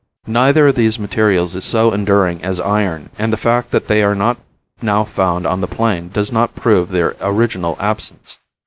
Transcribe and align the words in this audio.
Neither 0.25 0.67
of 0.67 0.73
these 0.73 0.97
materials 0.97 1.53
is 1.53 1.63
so 1.63 1.91
enduring 1.91 2.43
as 2.43 2.59
iron, 2.59 3.11
and 3.19 3.31
the 3.31 3.37
fact 3.37 3.69
that 3.69 3.87
they 3.87 4.01
are 4.01 4.15
not 4.15 4.37
now 4.81 5.03
found 5.03 5.45
on 5.45 5.61
the 5.61 5.67
plain 5.67 6.09
does 6.09 6.31
not 6.31 6.55
prove 6.55 6.89
their 6.89 7.15
original 7.21 7.77
absence. 7.79 8.39